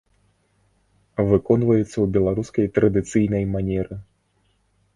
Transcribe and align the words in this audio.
Выконваюцца 1.31 1.93
ў 2.01 2.07
беларускай 2.15 2.65
традыцыйнай 2.81 3.43
манеры. 3.57 3.95